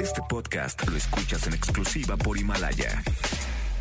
Este 0.00 0.20
podcast 0.28 0.86
lo 0.88 0.96
escuchas 0.96 1.46
en 1.46 1.54
exclusiva 1.54 2.16
por 2.16 2.38
Himalaya. 2.38 3.02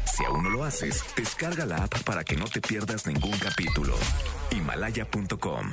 Si 0.06 0.26
aún 0.26 0.44
no 0.44 0.50
lo 0.50 0.64
haces, 0.64 1.04
descarga 1.16 1.66
la 1.66 1.84
app 1.84 2.04
para 2.04 2.24
que 2.24 2.36
no 2.36 2.46
te 2.46 2.60
pierdas 2.60 3.06
ningún 3.06 3.38
capítulo. 3.38 3.96
Himalaya.com. 4.52 5.72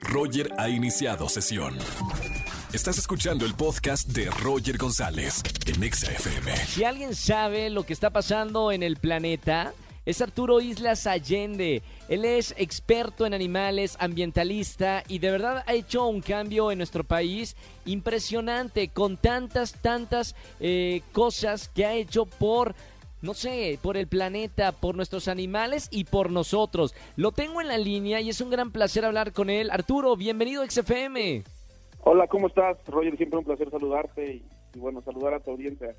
Roger 0.00 0.50
ha 0.58 0.68
iniciado 0.68 1.28
sesión. 1.28 1.76
Estás 2.72 2.98
escuchando 2.98 3.44
el 3.44 3.54
podcast 3.54 4.08
de 4.08 4.30
Roger 4.30 4.78
González 4.78 5.42
en 5.66 5.92
XFM. 5.92 6.56
Si 6.66 6.84
alguien 6.84 7.14
sabe 7.14 7.68
lo 7.68 7.84
que 7.84 7.92
está 7.92 8.10
pasando 8.10 8.72
en 8.72 8.82
el 8.82 8.96
planeta, 8.96 9.74
es 10.10 10.20
Arturo 10.20 10.60
Islas 10.60 11.06
Allende. 11.06 11.82
Él 12.08 12.24
es 12.24 12.52
experto 12.58 13.26
en 13.26 13.34
animales, 13.34 13.96
ambientalista 14.00 15.04
y 15.06 15.20
de 15.20 15.30
verdad 15.30 15.62
ha 15.66 15.72
hecho 15.72 16.06
un 16.06 16.20
cambio 16.20 16.72
en 16.72 16.78
nuestro 16.78 17.04
país 17.04 17.56
impresionante 17.84 18.88
con 18.88 19.16
tantas, 19.16 19.80
tantas 19.80 20.34
eh, 20.58 21.02
cosas 21.12 21.68
que 21.68 21.86
ha 21.86 21.94
hecho 21.94 22.26
por 22.26 22.74
no 23.22 23.34
sé, 23.34 23.78
por 23.82 23.98
el 23.98 24.08
planeta, 24.08 24.72
por 24.72 24.96
nuestros 24.96 25.28
animales 25.28 25.88
y 25.92 26.04
por 26.04 26.30
nosotros. 26.30 26.94
Lo 27.16 27.32
tengo 27.32 27.60
en 27.60 27.68
la 27.68 27.76
línea 27.76 28.20
y 28.20 28.30
es 28.30 28.40
un 28.40 28.48
gran 28.48 28.72
placer 28.72 29.04
hablar 29.04 29.32
con 29.32 29.50
él. 29.50 29.70
Arturo, 29.70 30.16
bienvenido 30.16 30.62
a 30.62 30.70
XFM. 30.70 31.44
Hola, 32.00 32.26
¿cómo 32.26 32.46
estás? 32.46 32.78
Roger, 32.86 33.16
siempre 33.18 33.38
un 33.38 33.44
placer 33.44 33.70
saludarte 33.70 34.36
y, 34.36 34.44
y 34.74 34.78
bueno, 34.78 35.02
saludar 35.02 35.34
a 35.34 35.40
tu 35.40 35.50
audiencia. 35.50 35.94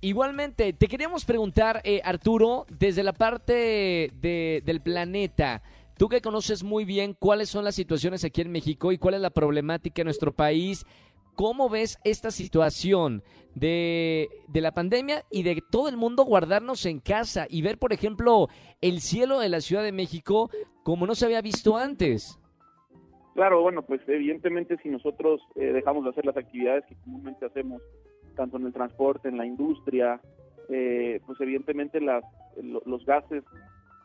Igualmente, 0.00 0.72
te 0.72 0.88
queríamos 0.88 1.24
preguntar, 1.24 1.80
eh, 1.84 2.00
Arturo, 2.04 2.66
desde 2.68 3.02
la 3.02 3.12
parte 3.12 4.10
de, 4.20 4.62
del 4.64 4.80
planeta, 4.80 5.62
tú 5.96 6.08
que 6.08 6.20
conoces 6.20 6.62
muy 6.62 6.84
bien 6.84 7.16
cuáles 7.18 7.48
son 7.48 7.64
las 7.64 7.74
situaciones 7.74 8.24
aquí 8.24 8.42
en 8.42 8.52
México 8.52 8.92
y 8.92 8.98
cuál 8.98 9.14
es 9.14 9.20
la 9.20 9.30
problemática 9.30 10.02
en 10.02 10.06
nuestro 10.06 10.32
país, 10.32 10.86
¿cómo 11.34 11.68
ves 11.68 11.98
esta 12.04 12.30
situación 12.30 13.22
de, 13.56 14.28
la 14.52 14.72
pandemia 14.72 15.24
y 15.30 15.42
de 15.42 15.62
todo 15.70 15.88
el 15.88 15.96
mundo 15.96 16.24
guardarnos 16.24 16.84
en 16.86 17.00
casa 17.00 17.46
y 17.48 17.62
ver, 17.62 17.78
por 17.78 17.92
ejemplo, 17.92 18.48
el 18.82 19.00
cielo 19.00 19.40
de 19.40 19.48
la 19.48 19.60
Ciudad 19.60 19.82
de 19.82 19.92
México 19.92 20.50
como 20.82 21.06
no 21.06 21.14
se 21.14 21.24
había 21.24 21.40
visto 21.40 21.76
antes? 21.76 22.38
Claro, 23.34 23.62
bueno, 23.62 23.82
pues 23.82 24.00
evidentemente 24.08 24.76
si 24.82 24.88
nosotros 24.88 25.40
eh, 25.56 25.72
dejamos 25.72 26.04
de 26.04 26.10
hacer 26.10 26.24
las 26.24 26.36
actividades 26.36 26.84
que 26.86 26.96
comúnmente 26.96 27.44
hacemos, 27.44 27.82
tanto 28.36 28.56
en 28.58 28.66
el 28.66 28.72
transporte, 28.72 29.28
en 29.28 29.36
la 29.38 29.46
industria, 29.46 30.20
eh, 30.68 31.20
pues 31.26 31.40
evidentemente 31.40 32.00
las, 32.00 32.22
lo- 32.62 32.82
los 32.86 33.04
gases 33.04 33.42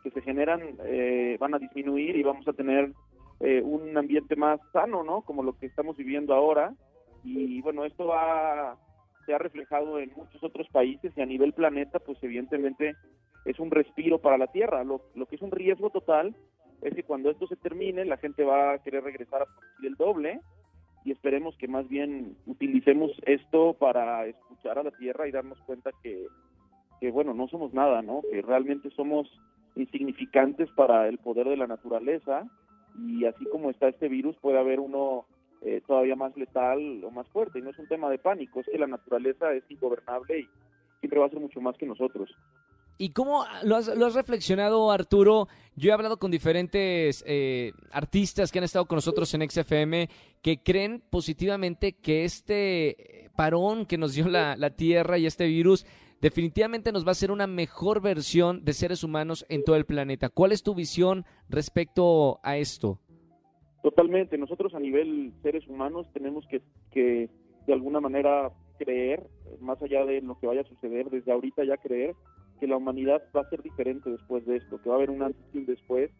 que 0.04 0.12
se 0.12 0.22
generan 0.22 0.62
eh, 0.86 1.38
van 1.40 1.54
a 1.54 1.60
disminuir 1.60 2.16
y 2.16 2.24
vamos 2.24 2.48
a 2.48 2.54
tener 2.54 2.92
eh, 3.40 3.62
un 3.64 3.96
ambiente 3.98 4.36
más 4.36 4.60
sano, 4.74 5.04
¿no? 5.04 5.22
Como 5.22 5.44
lo 5.44 5.54
que 5.54 5.68
estamos 5.68 5.96
viviendo 5.98 6.34
ahora. 6.34 6.74
Y 7.24 7.62
bueno, 7.62 7.86
esto 7.86 8.08
va, 8.08 8.78
se 9.26 9.34
ha 9.34 9.38
reflejado 9.38 10.00
en 10.00 10.12
muchos 10.16 10.44
otros 10.44 10.68
países 10.70 11.14
y 11.16 11.22
a 11.22 11.26
nivel 11.28 11.54
planeta, 11.54 12.00
pues 12.00 12.18
evidentemente 12.24 12.96
es 13.46 13.60
un 13.60 13.70
respiro 13.70 14.20
para 14.20 14.38
la 14.40 14.48
Tierra. 14.48 14.84
Lo, 14.84 15.02
lo 15.16 15.26
que 15.28 15.36
es 15.36 15.42
un 15.44 15.52
riesgo 15.52 15.90
total 15.92 16.36
es 16.82 16.96
que 16.96 17.04
cuando 17.04 17.30
esto 17.30 17.46
se 17.48 17.56
termine, 17.56 18.06
la 18.06 18.18
gente 18.18 18.44
va 18.44 18.74
a 18.74 18.80
querer 18.80 19.04
regresar 19.04 19.44
a 19.44 19.46
producir 19.46 19.86
el 19.88 19.96
doble 19.96 20.40
y 21.04 21.12
esperemos 21.12 21.56
que 21.58 21.68
más 21.68 21.88
bien 21.90 22.36
utilicemos 22.46 23.12
esto 23.26 23.74
para 23.74 24.26
escuchar 24.28 24.78
a 24.78 24.84
la 24.84 24.92
Tierra 24.92 25.28
y 25.28 25.32
darnos 25.32 25.60
cuenta 25.62 25.92
que, 26.04 26.28
que 27.00 27.12
bueno, 27.12 27.34
no 27.34 27.48
somos 27.48 27.74
nada, 27.74 28.02
¿no? 28.02 28.22
Que 28.30 28.42
realmente 28.42 28.90
somos 28.92 29.28
insignificantes 29.76 30.70
para 30.72 31.08
el 31.08 31.18
poder 31.18 31.48
de 31.48 31.58
la 31.58 31.68
naturaleza 31.68 32.48
y 33.00 33.26
así 33.26 33.46
como 33.46 33.70
está 33.70 33.88
este 33.88 34.10
virus 34.10 34.36
puede 34.38 34.60
haber 34.60 34.80
uno 34.80 35.26
eh, 35.62 35.82
todavía 35.88 36.16
más 36.16 36.36
letal 36.36 37.04
o 37.04 37.12
más 37.12 37.28
fuerte 37.30 37.60
y 37.60 37.62
no 37.62 37.70
es 37.70 37.80
un 37.80 37.88
tema 37.88 38.10
de 38.10 38.18
pánico, 38.18 38.60
es 38.60 38.68
que 38.68 38.78
la 38.78 38.88
naturaleza 38.88 39.54
es 39.54 39.64
ingobernable 39.70 40.40
y 40.40 40.50
siempre 41.00 41.20
va 41.20 41.28
a 41.28 41.30
ser 41.30 41.40
mucho 41.40 41.62
más 41.62 41.78
que 41.78 41.86
nosotros. 41.86 42.36
¿Y 43.02 43.14
cómo 43.14 43.46
lo 43.64 43.78
has, 43.78 43.88
lo 43.98 44.06
has 44.06 44.14
reflexionado, 44.14 44.92
Arturo? 44.92 45.48
Yo 45.76 45.90
he 45.90 45.92
hablado 45.92 46.20
con 46.20 46.30
diferentes 46.30 47.24
eh, 47.26 47.72
artistas 47.92 48.52
que 48.52 48.60
han 48.60 48.64
estado 48.64 48.86
con 48.86 48.98
nosotros 48.98 49.34
en 49.34 49.50
XFM 49.50 50.08
que 50.44 50.62
creen 50.62 51.02
positivamente 51.10 51.94
que 51.94 52.26
este 52.26 53.32
parón 53.36 53.88
que 53.88 53.98
nos 53.98 54.14
dio 54.14 54.28
la, 54.28 54.56
la 54.56 54.76
Tierra 54.76 55.18
y 55.18 55.26
este 55.26 55.48
virus 55.48 55.84
definitivamente 56.22 56.92
nos 56.92 57.04
va 57.04 57.10
a 57.10 57.14
hacer 57.14 57.32
una 57.32 57.48
mejor 57.48 58.04
versión 58.04 58.64
de 58.64 58.74
seres 58.74 59.04
humanos 59.04 59.48
en 59.50 59.64
todo 59.64 59.78
el 59.78 59.86
planeta. 59.86 60.30
¿Cuál 60.30 60.52
es 60.52 60.62
tu 60.62 60.76
visión 60.76 61.26
respecto 61.50 62.40
a 62.44 62.58
esto? 62.58 63.00
Totalmente, 63.82 64.38
nosotros 64.38 64.76
a 64.76 64.80
nivel 64.80 65.34
seres 65.42 65.68
humanos 65.68 66.06
tenemos 66.14 66.46
que, 66.46 66.62
que 66.92 67.32
de 67.66 67.74
alguna 67.74 68.00
manera 68.00 68.52
creer, 68.78 69.28
más 69.60 69.82
allá 69.82 70.06
de 70.06 70.22
lo 70.22 70.40
que 70.40 70.46
vaya 70.46 70.62
a 70.62 70.66
suceder, 70.66 71.10
desde 71.10 71.32
ahorita 71.32 71.64
ya 71.64 71.78
creer 71.78 72.16
que 72.62 72.68
la 72.68 72.78
humanidad 72.78 73.24
va 73.36 73.42
a 73.42 73.50
ser 73.50 73.64
diferente 73.64 74.12
después 74.12 74.46
de 74.46 74.58
esto, 74.58 74.80
que 74.80 74.88
va 74.88 74.94
a 74.94 74.98
haber 75.00 75.10
un 75.10 75.24
antes 75.24 75.44
y 75.52 75.58
un 75.58 75.66
después 75.66 76.12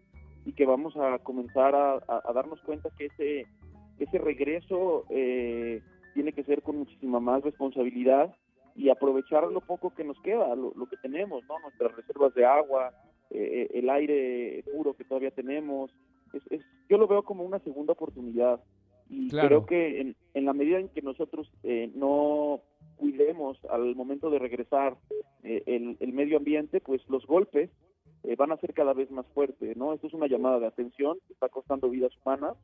y 0.44 0.54
que 0.54 0.66
vamos 0.66 0.98
a 0.98 1.20
comenzar 1.20 1.76
a, 1.76 2.34
darnos 2.34 2.60
cuenta 2.62 2.90
que 2.98 3.06
ese, 4.00 4.18
regreso 4.18 5.06
eh, 5.12 5.84
tiene 6.16 6.34
que 6.34 6.44
ser 6.44 6.64
con 6.64 6.80
muchísima 6.80 7.20
más 7.20 7.44
responsabilidad 7.44 8.36
y 8.76 8.90
aprovechar 8.90 9.44
lo 9.52 9.62
poco 9.62 9.94
que 9.94 10.04
nos 10.04 10.20
queda, 10.22 10.56
lo, 10.56 10.74
que 10.90 10.98
tenemos, 10.98 11.44
¿no? 11.48 11.60
Nuestras 11.60 11.96
reservas 11.96 12.34
de 12.34 12.44
agua, 12.44 12.92
eh, 13.30 13.70
el 13.76 13.88
aire 13.92 14.64
puro 14.74 14.96
que 14.96 15.04
todavía 15.04 15.30
tenemos. 15.30 15.94
Es- 16.34 16.66
yo 16.90 16.98
lo 16.98 17.08
veo 17.08 17.22
como 17.22 17.44
una 17.44 17.60
segunda 17.60 17.94
oportunidad 17.94 18.60
y 19.12 19.30
Claro. 19.30 19.48
creo 19.48 19.66
que 19.66 20.02
en, 20.02 20.16
en 20.34 20.46
la 20.46 20.54
medida 20.54 20.80
en 20.80 20.88
que 20.90 21.02
nosotros 21.02 21.52
eh, 21.64 21.92
no 21.94 22.62
cuidemos 22.96 23.58
al 23.70 23.94
momento 23.96 24.30
de 24.30 24.40
regresar 24.40 24.96
eh, 25.44 25.64
el, 25.66 25.98
el 26.00 26.14
medio 26.14 26.38
ambiente, 26.38 26.80
pues 26.80 27.02
los 27.10 27.26
golpes 27.28 27.70
eh, 28.24 28.36
van 28.38 28.52
a 28.54 28.58
ser 28.58 28.74
cada 28.74 28.94
vez 28.94 29.12
más 29.12 29.26
fuertes, 29.34 29.76
¿no? 29.76 29.94
Esto 29.94 30.08
es 30.08 30.14
una 30.14 30.28
llamada 30.28 30.60
de 30.60 30.68
atención 30.68 31.18
que 31.28 31.34
está 31.34 31.50
costando 31.50 31.90
vidas 31.90 32.12
humanas 32.24 32.56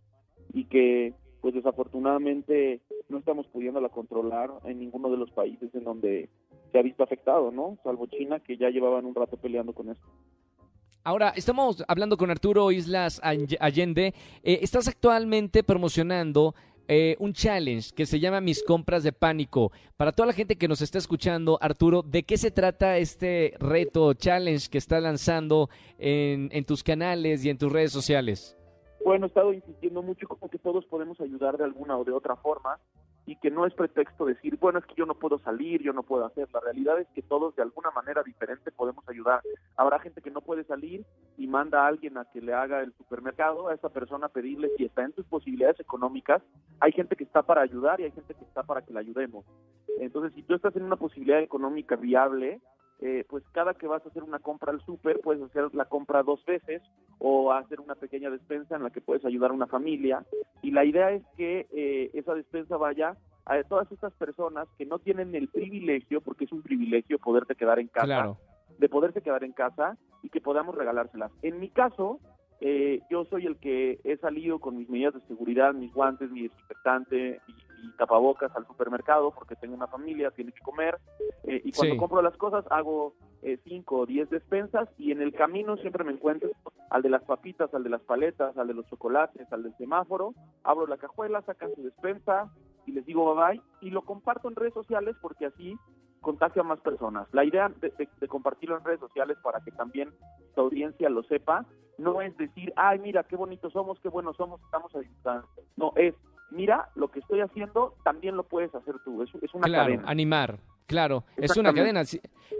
y 0.53 0.65
que, 0.65 1.13
pues 1.41 1.53
desafortunadamente, 1.53 2.79
no 3.09 3.17
estamos 3.17 3.47
pudiéndola 3.47 3.89
controlar 3.89 4.49
en 4.65 4.79
ninguno 4.79 5.09
de 5.09 5.17
los 5.17 5.31
países 5.31 5.73
en 5.75 5.83
donde 5.83 6.29
se 6.71 6.79
ha 6.79 6.81
visto 6.81 7.03
afectado, 7.03 7.51
¿no? 7.51 7.77
Salvo 7.83 8.07
China, 8.07 8.39
que 8.39 8.55
ya 8.55 8.69
llevaban 8.69 9.05
un 9.05 9.15
rato 9.15 9.35
peleando 9.37 9.73
con 9.73 9.89
esto. 9.89 10.07
Ahora, 11.07 11.29
estamos 11.37 11.85
hablando 11.87 12.17
con 12.17 12.29
Arturo 12.31 12.69
Islas 12.69 13.21
All- 13.23 13.47
Allende. 13.61 14.13
Eh, 14.43 14.59
estás 14.61 14.89
actualmente 14.89 15.63
promocionando 15.63 16.53
eh, 16.89 17.15
un 17.19 17.31
challenge 17.31 17.91
que 17.95 18.05
se 18.05 18.19
llama 18.19 18.41
Mis 18.41 18.61
compras 18.61 19.03
de 19.03 19.13
pánico. 19.13 19.71
Para 19.95 20.11
toda 20.11 20.25
la 20.27 20.33
gente 20.33 20.57
que 20.57 20.67
nos 20.67 20.81
está 20.81 20.97
escuchando, 20.97 21.57
Arturo, 21.61 22.01
¿de 22.01 22.23
qué 22.23 22.35
se 22.35 22.51
trata 22.51 22.97
este 22.97 23.53
reto, 23.57 24.15
challenge 24.15 24.67
que 24.69 24.79
estás 24.79 25.01
lanzando 25.01 25.69
en, 25.97 26.49
en 26.51 26.65
tus 26.65 26.83
canales 26.83 27.45
y 27.45 27.51
en 27.51 27.57
tus 27.57 27.71
redes 27.71 27.93
sociales? 27.93 28.57
Bueno, 29.05 29.27
he 29.27 29.29
estado 29.29 29.53
insistiendo 29.53 30.01
mucho 30.01 30.27
como 30.27 30.49
que 30.49 30.57
todos 30.59 30.85
podemos 30.87 31.21
ayudar 31.21 31.57
de 31.57 31.63
alguna 31.63 31.97
o 31.97 32.03
de 32.03 32.11
otra 32.11 32.35
forma 32.35 32.77
y 33.27 33.35
que 33.35 33.51
no 33.51 33.65
es 33.65 33.73
pretexto 33.73 34.25
decir, 34.25 34.57
bueno, 34.57 34.79
es 34.79 34.85
que 34.85 34.95
yo 34.95 35.05
no 35.05 35.13
puedo 35.13 35.37
salir, 35.39 35.83
yo 35.83 35.91
no 35.91 36.01
puedo 36.01 36.25
hacer. 36.25 36.47
La 36.53 36.61
realidad 36.61 36.97
es 36.97 37.07
que 37.09 37.21
todos 37.21 37.53
de 37.57 37.61
alguna 37.61 37.91
manera 37.91 38.23
diferente 38.23 38.71
podemos 38.71 39.07
ayudar. 39.09 39.41
Habrá 39.75 39.99
gente 39.99 40.21
que 40.21 40.31
no 40.31 40.39
puede 40.39 40.63
salir 40.63 41.05
y 41.37 41.45
manda 41.45 41.83
a 41.83 41.87
alguien 41.87 42.17
a 42.17 42.23
que 42.23 42.39
le 42.39 42.53
haga 42.53 42.81
el 42.81 42.93
supermercado, 42.93 43.67
a 43.67 43.73
esa 43.73 43.89
persona 43.89 44.29
pedirle 44.29 44.69
si 44.77 44.85
está 44.85 45.03
en 45.03 45.13
sus 45.13 45.25
posibilidades 45.25 45.77
económicas. 45.81 46.41
Hay 46.79 46.93
gente 46.93 47.17
que 47.17 47.25
está 47.25 47.41
para 47.41 47.61
ayudar 47.61 47.99
y 47.99 48.05
hay 48.05 48.11
gente 48.11 48.33
que 48.33 48.45
está 48.45 48.63
para 48.63 48.81
que 48.81 48.93
la 48.93 49.01
ayudemos. 49.01 49.45
Entonces, 49.99 50.33
si 50.33 50.43
tú 50.43 50.53
estás 50.53 50.73
en 50.77 50.83
una 50.83 50.95
posibilidad 50.95 51.41
económica 51.41 51.97
viable, 51.97 52.61
eh, 52.99 53.25
pues 53.29 53.43
cada 53.51 53.73
que 53.75 53.87
vas 53.87 54.05
a 54.05 54.09
hacer 54.09 54.23
una 54.23 54.39
compra 54.39 54.71
al 54.71 54.81
súper, 54.81 55.19
puedes 55.21 55.43
hacer 55.43 55.73
la 55.73 55.85
compra 55.85 56.23
dos 56.23 56.43
veces 56.45 56.81
o 57.19 57.51
hacer 57.51 57.79
una 57.79 57.95
pequeña 57.95 58.29
despensa 58.29 58.75
en 58.75 58.83
la 58.83 58.89
que 58.89 59.01
puedes 59.01 59.23
ayudar 59.25 59.51
a 59.51 59.53
una 59.53 59.67
familia. 59.67 60.25
Y 60.61 60.71
la 60.71 60.83
idea 60.85 61.11
es 61.11 61.23
que 61.35 61.67
eh, 61.71 62.09
esa 62.13 62.33
despensa 62.33 62.77
vaya 62.77 63.15
a 63.45 63.61
todas 63.63 63.91
estas 63.91 64.13
personas 64.13 64.67
que 64.77 64.85
no 64.85 64.99
tienen 64.99 65.33
el 65.35 65.47
privilegio, 65.47 66.21
porque 66.21 66.45
es 66.45 66.51
un 66.51 66.63
privilegio 66.63 67.17
poderte 67.19 67.55
quedar 67.55 67.79
en 67.79 67.87
casa, 67.87 68.05
Claro. 68.05 68.37
de 68.77 68.89
poderse 68.89 69.21
quedar 69.21 69.43
en 69.43 69.53
casa 69.53 69.97
y 70.23 70.29
que 70.29 70.41
podamos 70.41 70.75
regalárselas. 70.75 71.31
En 71.43 71.59
mi 71.59 71.69
caso, 71.69 72.19
eh, 72.59 73.01
yo 73.09 73.25
soy 73.25 73.45
el 73.45 73.57
que 73.57 73.99
he 74.03 74.17
salido 74.17 74.59
con 74.59 74.77
mis 74.77 74.89
medidas 74.89 75.13
de 75.13 75.21
seguridad, 75.27 75.73
mis 75.73 75.93
guantes, 75.93 76.31
mi 76.31 76.43
desinfectante 76.43 77.39
y, 77.47 77.53
y 77.87 77.97
tapabocas 77.97 78.55
al 78.55 78.65
supermercado 78.67 79.31
porque 79.31 79.55
tengo 79.55 79.75
una 79.75 79.87
familia, 79.87 80.31
tiene 80.31 80.51
que 80.51 80.61
comer. 80.61 80.97
eh, 81.43 81.61
y 81.63 81.71
cuando 81.71 81.93
Sí. 81.93 81.99
compro 81.99 82.21
las 82.21 82.35
cosas 82.37 82.65
hago 82.71 83.13
eh, 83.41 83.57
cinco 83.63 83.99
o 83.99 84.05
diez 84.05 84.29
despensas 84.29 84.89
y 84.97 85.11
en 85.11 85.21
el 85.21 85.31
camino 85.33 85.77
siempre 85.77 86.03
me 86.03 86.11
encuentro 86.11 86.49
al 86.89 87.01
de 87.03 87.09
las 87.09 87.23
papitas, 87.23 87.73
al 87.73 87.83
de 87.83 87.89
las 87.89 88.01
paletas, 88.01 88.57
al 88.57 88.67
de 88.67 88.73
los 88.73 88.85
chocolates, 88.87 89.51
al 89.53 89.63
del 89.63 89.75
semáforo. 89.77 90.33
Abro 90.63 90.87
la 90.87 90.97
cajuela, 90.97 91.41
sacan 91.43 91.73
su 91.75 91.83
despensa 91.83 92.51
y 92.85 92.91
les 92.93 93.05
digo 93.05 93.33
bye 93.35 93.45
bye 93.53 93.61
y 93.81 93.91
lo 93.91 94.01
comparto 94.01 94.49
en 94.49 94.55
redes 94.55 94.73
sociales 94.73 95.15
porque 95.21 95.45
así 95.45 95.77
contagia 96.21 96.61
a 96.63 96.65
más 96.65 96.79
personas. 96.81 97.27
La 97.31 97.45
idea 97.45 97.69
de, 97.69 97.89
de- 97.97 98.09
de 98.19 98.27
compartirlo 98.27 98.77
en 98.77 98.83
redes 98.83 98.99
sociales 98.99 99.37
para 99.43 99.61
que 99.61 99.71
también 99.71 100.09
tu 100.55 100.61
audiencia 100.61 101.07
lo 101.09 101.23
sepa, 101.23 101.65
no 101.99 102.21
es 102.21 102.35
decir, 102.37 102.73
ay, 102.75 102.99
mira, 102.99 103.23
qué 103.23 103.35
bonitos 103.35 103.71
somos, 103.73 103.99
qué 104.01 104.09
buenos 104.09 104.35
somos, 104.35 104.59
estamos 104.63 104.93
a 104.95 104.99
distancia. 104.99 105.63
No, 105.77 105.93
es 105.95 106.15
mira, 106.49 106.89
lo 106.95 107.09
que 107.09 107.19
estoy 107.19 107.41
haciendo 107.41 107.93
también 108.03 108.35
lo 108.35 108.43
puedes 108.43 108.73
hacer 108.73 108.95
tú. 109.03 109.23
Es, 109.23 109.29
es 109.41 109.53
una 109.53 109.65
claro, 109.65 109.85
cadena. 109.85 110.03
animar. 110.07 110.59
Claro, 110.87 111.25
es 111.35 111.55
una 111.57 111.73
cadena. 111.73 112.03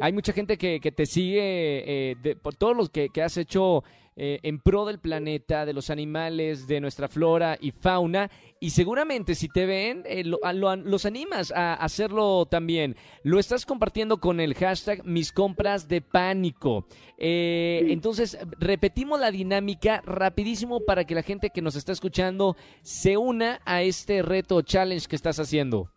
Hay 0.02 0.12
mucha 0.12 0.34
gente 0.34 0.58
que, 0.58 0.80
que 0.82 0.92
te 0.92 1.06
sigue 1.06 2.12
eh, 2.12 2.36
por 2.42 2.56
todos 2.56 2.76
los 2.76 2.90
que, 2.90 3.08
que 3.10 3.24
has 3.24 3.38
hecho 3.38 3.84
eh, 4.18 4.40
en 4.44 4.60
pro 4.60 4.86
del 4.86 5.00
planeta, 5.00 5.66
de 5.66 5.72
los 5.72 5.90
animales, 5.90 6.68
de 6.68 6.82
nuestra 6.82 7.08
flora 7.08 7.58
y 7.62 7.72
fauna. 7.72 8.30
Y 8.60 8.72
seguramente 8.72 9.34
si 9.34 9.48
te 9.48 9.66
ven, 9.66 10.04
eh, 10.06 10.24
los 10.26 11.06
animas 11.06 11.54
a 11.56 11.76
hacerlo 11.76 12.46
también. 12.48 12.98
Lo 13.24 13.40
estás 13.40 13.66
compartiendo 13.66 14.20
con 14.20 14.42
el 14.42 14.56
hashtag 14.56 15.06
mis 15.06 15.32
compras 15.32 15.88
de 15.88 16.02
pánico. 16.02 16.86
Entonces, 17.18 18.38
repetimos 18.60 19.22
la 19.22 19.32
dinámica 19.32 20.02
rapidísimo 20.06 20.82
para 20.82 21.06
que 21.06 21.16
la 21.16 21.24
gente 21.24 21.50
que 21.50 21.62
nos 21.62 21.78
está 21.78 21.94
escuchando 21.94 22.58
se 22.82 23.16
una 23.16 23.62
a 23.64 23.84
este 23.84 24.22
reto 24.22 24.62
challenge 24.64 25.08
que 25.08 25.16
estás 25.16 25.40
haciendo 25.40 25.90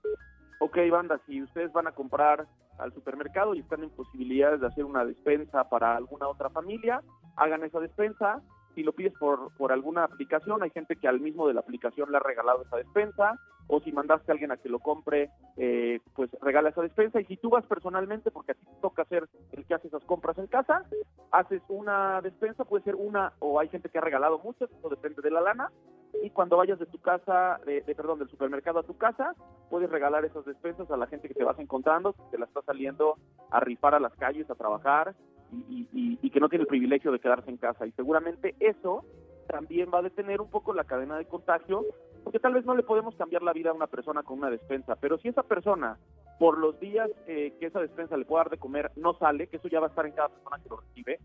ok, 0.70 0.78
banda, 0.88 1.20
si 1.26 1.42
ustedes 1.42 1.72
van 1.72 1.88
a 1.88 1.92
comprar 1.92 2.46
al 2.78 2.94
supermercado 2.94 3.54
y 3.54 3.60
están 3.60 3.82
en 3.82 3.90
posibilidades 3.90 4.60
de 4.60 4.68
hacer 4.68 4.84
una 4.84 5.04
despensa 5.04 5.68
para 5.68 5.96
alguna 5.96 6.28
otra 6.28 6.48
familia, 6.48 7.02
hagan 7.36 7.64
esa 7.64 7.80
despensa. 7.80 8.40
Si 8.74 8.82
lo 8.82 8.92
pides 8.92 9.12
por, 9.18 9.52
por 9.56 9.72
alguna 9.72 10.04
aplicación, 10.04 10.62
hay 10.62 10.70
gente 10.70 10.96
que 10.96 11.08
al 11.08 11.20
mismo 11.20 11.48
de 11.48 11.54
la 11.54 11.60
aplicación 11.60 12.10
le 12.10 12.16
ha 12.16 12.20
regalado 12.20 12.62
esa 12.62 12.76
despensa, 12.76 13.38
o 13.66 13.80
si 13.80 13.92
mandaste 13.92 14.30
a 14.30 14.34
alguien 14.34 14.50
a 14.50 14.56
que 14.56 14.68
lo 14.68 14.80
compre, 14.80 15.30
eh, 15.56 16.00
pues 16.14 16.30
regala 16.40 16.70
esa 16.70 16.82
despensa. 16.82 17.20
Y 17.20 17.24
si 17.26 17.36
tú 17.36 17.50
vas 17.50 17.64
personalmente, 17.66 18.30
porque 18.30 18.52
a 18.52 18.54
ti 18.54 18.64
te 18.66 18.80
toca 18.80 19.02
hacer 19.02 19.28
el 19.52 19.64
que 19.64 19.74
hace 19.74 19.88
esas 19.88 20.04
compras 20.04 20.36
en 20.38 20.48
casa, 20.48 20.84
haces 21.30 21.62
una 21.68 22.20
despensa, 22.20 22.64
puede 22.64 22.82
ser 22.84 22.96
una, 22.96 23.32
o 23.38 23.60
hay 23.60 23.68
gente 23.68 23.88
que 23.88 23.98
ha 23.98 24.02
regalado 24.02 24.40
muchas, 24.40 24.70
eso 24.70 24.88
depende 24.88 25.22
de 25.22 25.30
la 25.30 25.40
lana, 25.40 25.70
y 26.22 26.30
cuando 26.30 26.56
vayas 26.56 26.78
de 26.78 26.86
tu 26.86 26.98
casa, 26.98 27.60
de, 27.64 27.82
perdón, 27.94 28.18
del 28.18 28.28
supermercado 28.28 28.80
a 28.80 28.82
tu 28.82 28.96
casa, 28.96 29.34
puedes 29.70 29.88
regalar 29.88 30.24
esas 30.24 30.44
despensas 30.44 30.90
a 30.90 30.96
la 30.96 31.06
gente 31.06 31.28
que 31.28 31.34
te 31.34 31.44
vas 31.44 31.58
encontrando, 31.58 32.12
que 32.12 32.22
te 32.32 32.38
la 32.38 32.46
está 32.46 32.62
saliendo 32.62 33.16
a 33.50 33.60
rifar 33.60 33.94
a 33.94 34.00
las 34.00 34.14
calles, 34.16 34.50
a 34.50 34.56
trabajar 34.56 35.14
y, 35.52 36.18
y, 36.22 36.30
que 36.30 36.40
no 36.40 36.48
tiene 36.48 36.62
el 36.62 36.68
privilegio 36.68 37.12
de 37.12 37.18
quedarse 37.18 37.50
en 37.50 37.56
casa. 37.56 37.86
Y 37.86 37.92
seguramente 37.92 38.54
eso 38.60 39.04
también 39.48 39.90
va 39.92 39.98
a 39.98 40.02
detener 40.02 40.40
un 40.40 40.50
poco 40.50 40.72
la 40.72 40.84
cadena 40.84 41.16
de 41.18 41.26
contagio, 41.26 41.84
porque 42.22 42.38
tal 42.38 42.54
vez 42.54 42.64
no 42.64 42.74
le 42.74 42.82
podemos 42.82 43.14
cambiar 43.16 43.42
la 43.42 43.52
vida 43.52 43.70
a 43.70 43.74
una 43.74 43.88
persona 43.88 44.22
con 44.22 44.38
una 44.38 44.50
despensa, 44.50 44.96
pero 44.96 45.18
si 45.18 45.28
esa 45.28 45.42
persona, 45.42 45.98
por 46.38 46.58
los 46.58 46.78
días 46.78 47.10
que 47.26 47.56
esa 47.60 47.80
despensa 47.80 48.16
le 48.16 48.24
pueda 48.24 48.44
dar 48.44 48.50
de 48.50 48.58
comer, 48.58 48.92
no 48.96 49.14
sale, 49.14 49.48
que 49.48 49.56
eso 49.56 49.68
ya 49.68 49.80
va 49.80 49.86
a 49.86 49.90
estar 49.90 50.06
en 50.06 50.12
cada 50.12 50.28
persona 50.28 50.58
que 50.62 50.68
lo 50.68 50.76
recibe, 50.76 51.18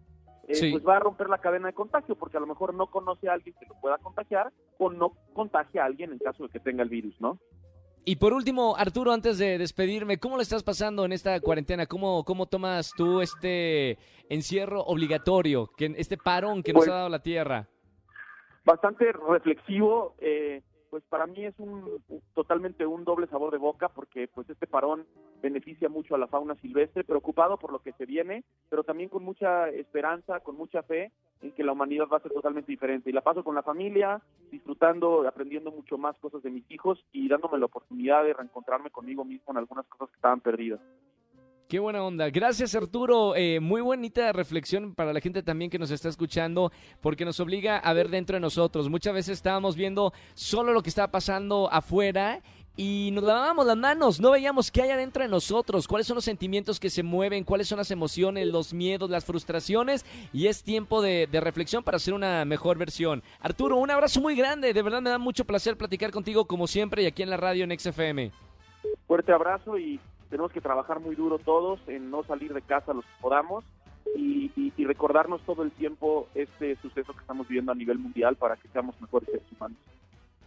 eh, 0.48 0.72
pues 0.72 0.86
va 0.86 0.98
a 0.98 1.00
romper 1.00 1.28
la 1.28 1.40
cadena 1.40 1.68
de 1.68 1.74
contagio, 1.74 2.16
porque 2.16 2.38
a 2.38 2.40
lo 2.40 2.46
mejor 2.46 2.74
no 2.74 2.88
conoce 2.88 3.28
a 3.28 3.34
alguien 3.34 3.56
que 3.60 3.66
lo 3.66 3.76
pueda 3.82 3.98
contagiar 3.98 4.52
o 4.78 4.92
no 4.92 5.14
contagia 5.34 5.84
a 5.84 5.86
alguien 5.86 6.12
en 6.12 6.20
caso 6.20 6.44
de 6.44 6.50
que 6.50 6.60
tenga 6.60 6.84
el 6.84 6.90
virus, 6.90 7.20
¿no? 7.20 7.40
Y 8.08 8.18
por 8.18 8.34
último, 8.34 8.76
Arturo, 8.78 9.12
antes 9.12 9.40
de 9.40 9.58
despedirme, 9.58 10.20
¿cómo 10.20 10.38
le 10.38 10.44
estás 10.44 10.62
pasando 10.62 11.06
en 11.06 11.12
esta 11.12 11.40
cuarentena? 11.40 11.88
¿Cómo, 11.88 12.24
cómo 12.24 12.46
tomas 12.46 12.92
tú 12.96 13.20
este 13.20 13.98
encierro 14.30 14.82
obligatorio, 14.82 15.72
que 15.76 15.92
este 15.98 16.16
parón 16.16 16.62
que 16.62 16.72
nos 16.72 16.82
pues 16.82 16.90
ha 16.90 16.98
dado 16.98 17.10
la 17.10 17.24
tierra? 17.24 17.68
Bastante 18.64 19.12
reflexivo. 19.12 20.14
Eh, 20.20 20.62
pues 20.92 21.04
para 21.10 21.26
mí 21.26 21.46
es 21.46 21.56
un, 21.58 22.04
totalmente 22.36 22.86
un 22.86 23.04
doble 23.06 23.26
sabor 23.26 23.52
de 23.52 23.58
boca 23.58 23.90
porque 23.90 24.28
pues 24.28 24.48
este 24.52 24.68
parón 24.68 25.08
beneficia 25.42 25.90
mucho 25.90 26.14
a 26.14 26.20
la 26.20 26.28
fauna 26.28 26.54
silvestre, 26.62 27.04
preocupado 27.04 27.58
por 27.58 27.72
lo 27.72 27.80
que 27.80 27.92
se 27.94 28.06
viene, 28.06 28.44
pero 28.70 28.84
también 28.84 29.10
con 29.10 29.24
mucha 29.24 29.68
esperanza, 29.70 30.42
con 30.42 30.56
mucha 30.56 30.84
fe 30.84 31.12
en 31.42 31.52
que 31.52 31.64
la 31.64 31.72
humanidad 31.74 32.06
va 32.12 32.18
a 32.18 32.22
ser 32.22 32.32
totalmente 32.32 32.72
diferente. 32.72 33.10
Y 33.10 33.14
la 33.14 33.22
paso 33.22 33.44
con 33.44 33.56
la 33.56 33.64
familia, 33.64 34.22
disfrutando, 34.52 35.28
aprendiendo 35.28 35.72
mucho 35.72 35.98
más 35.98 36.18
cosas 36.20 36.42
de 36.44 36.50
mis 36.50 36.70
hijos 36.72 37.04
y 37.12 37.28
dándome 37.28 37.60
la 37.60 37.66
oportunidad 37.66 38.24
de 38.24 38.34
reencontrarme 38.34 38.90
conmigo 38.90 39.24
mismo 39.24 39.52
en 39.52 39.58
algunas 39.58 39.86
cosas 39.88 40.10
que 40.10 40.16
estaban 40.16 40.42
perdidas. 40.42 40.80
Qué 41.68 41.80
buena 41.80 42.04
onda. 42.04 42.30
Gracias 42.30 42.76
Arturo. 42.76 43.36
Eh, 43.36 43.60
muy 43.60 43.82
bonita 43.82 44.32
reflexión 44.32 44.94
para 44.94 45.14
la 45.14 45.20
gente 45.20 45.42
también 45.42 45.72
que 45.72 45.80
nos 45.80 45.90
está 45.90 46.10
escuchando 46.10 46.72
porque 47.02 47.26
nos 47.26 47.40
obliga 47.40 47.80
a 47.80 47.92
ver 47.94 48.10
dentro 48.10 48.36
de 48.36 48.40
nosotros. 48.40 48.88
Muchas 48.88 49.16
veces 49.16 49.34
estábamos 49.34 49.76
viendo 49.76 50.14
solo 50.36 50.74
lo 50.74 50.84
que 50.84 50.90
estaba 50.90 51.10
pasando 51.10 51.68
afuera 51.72 52.44
y 52.78 53.12
nos 53.14 53.24
lavábamos 53.24 53.66
las 53.66 53.78
manos, 53.78 54.20
no 54.20 54.32
veíamos 54.32 54.72
qué 54.72 54.82
hay 54.82 54.90
adentro 54.92 55.24
de 55.24 55.30
nosotros, 55.30 55.88
cuáles 55.88 56.08
son 56.08 56.16
los 56.16 56.26
sentimientos 56.26 56.80
que 56.80 56.90
se 56.90 57.04
mueven, 57.04 57.44
cuáles 57.44 57.68
son 57.68 57.78
las 57.78 57.92
emociones, 57.92 58.48
los 58.48 58.74
miedos, 58.74 59.10
las 59.10 59.26
frustraciones 59.26 60.06
y 60.34 60.48
es 60.48 60.64
tiempo 60.64 61.02
de, 61.02 61.28
reflexión 61.32 61.84
para 61.84 61.98
hacer 61.98 62.14
una 62.14 62.44
mejor 62.46 62.78
versión. 62.78 63.22
Arturo, 63.40 63.78
un 63.78 63.92
abrazo 63.92 64.20
muy 64.20 64.36
grande, 64.36 64.74
de 64.74 64.82
verdad 64.82 65.02
me 65.02 65.10
da 65.10 65.18
mucho 65.18 65.46
placer 65.46 65.78
platicar 65.78 66.12
contigo 66.12 66.46
como 66.46 66.68
siempre 66.68 67.04
y 67.04 67.06
aquí 67.06 67.24
en 67.24 67.30
la 67.30 67.38
radio 67.38 67.64
en 67.64 67.78
XFM. 67.78 68.32
Fuerte 69.08 69.32
abrazo 69.32 69.78
y 69.78 70.00
tenemos 70.30 70.52
que 70.52 70.62
trabajar 70.62 71.00
muy 71.00 71.16
duro 71.16 71.38
todos 71.40 71.80
en 71.88 72.10
no 72.10 72.24
salir 72.24 72.54
de 72.54 72.62
casa 72.62 72.94
los 72.94 73.06
que 73.06 73.22
podamos 73.22 73.64
y, 74.16 74.52
recordarnos 74.86 75.42
todo 75.42 75.64
el 75.64 75.72
tiempo 75.72 76.28
este 76.36 76.76
suceso 76.76 77.12
que 77.14 77.22
estamos 77.22 77.48
viviendo 77.48 77.72
a 77.72 77.76
nivel 77.76 77.98
mundial 77.98 78.36
para 78.36 78.56
que 78.56 78.68
seamos 78.68 79.00
mejores 79.02 79.28
seres 79.28 79.46
humanos. 79.52 79.80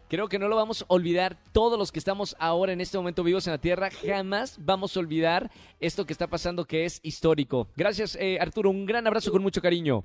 Creo 0.08 0.28
que 0.28 0.38
no 0.38 0.48
lo 0.48 0.56
vamos 0.56 0.82
a 0.82 0.86
olvidar 0.88 1.36
todos 1.52 1.78
los 1.78 1.92
que 1.92 1.98
estamos 1.98 2.34
ahora 2.38 2.72
en 2.72 2.80
este 2.80 2.96
momento 2.96 3.22
vivos 3.22 3.46
en 3.46 3.52
la 3.52 3.58
Tierra. 3.58 3.90
Jamás 3.90 4.58
vamos 4.64 4.96
a 4.96 5.00
olvidar 5.00 5.50
esto 5.80 6.06
que 6.06 6.14
está 6.14 6.28
pasando 6.28 6.64
que 6.64 6.86
es 6.86 7.00
histórico. 7.02 7.68
Gracias 7.76 8.16
eh, 8.18 8.38
Arturo, 8.40 8.70
un 8.70 8.86
gran 8.86 9.06
abrazo 9.06 9.30
con 9.30 9.42
mucho 9.42 9.60
cariño. 9.60 10.04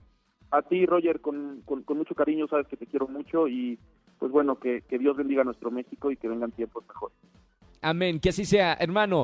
A 0.51 0.61
ti 0.61 0.85
Roger, 0.85 1.21
con, 1.21 1.61
con, 1.65 1.97
mucho 1.97 2.13
cariño, 2.15 2.47
sabes 2.47 2.67
que 2.67 2.77
te 2.77 2.85
quiero 2.85 3.07
mucho 3.07 3.47
y 3.47 3.79
pues 4.19 4.31
bueno, 4.31 4.59
que, 4.59 4.81
que 4.81 4.99
Dios 4.99 5.15
bendiga 5.15 5.41
a 5.41 5.45
nuestro 5.45 5.71
México 5.71 6.11
y 6.11 6.17
que 6.17 6.27
vengan 6.27 6.51
tiempos 6.51 6.85
mejores. 6.87 7.17
Amén, 7.81 8.19
que 8.19 8.29
así 8.29 8.45
sea, 8.45 8.73
hermano. 8.79 9.23